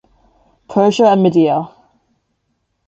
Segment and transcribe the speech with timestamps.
[0.67, 1.69] "Persia and Media".